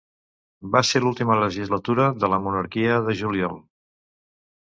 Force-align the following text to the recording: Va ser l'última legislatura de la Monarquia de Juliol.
Va 0.75 0.79
ser 0.91 1.01
l'última 1.01 1.35
legislatura 1.43 2.07
de 2.23 2.29
la 2.35 2.39
Monarquia 2.47 2.97
de 3.11 3.15
Juliol. 3.21 3.55